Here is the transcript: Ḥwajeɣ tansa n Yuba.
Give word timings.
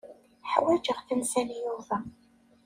Ḥwajeɣ 0.51 0.99
tansa 1.07 1.41
n 1.47 1.49
Yuba. 1.61 1.97